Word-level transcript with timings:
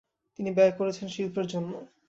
তিনি 0.39 0.49
ব্যয় 0.57 0.73
করেছেন 0.79 1.07
শিল্পের 1.07 1.45
জন্য। 1.47 1.71